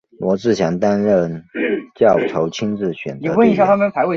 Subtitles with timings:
[0.19, 1.43] 罗志祥担任
[1.95, 3.57] 教头亲自选择队员。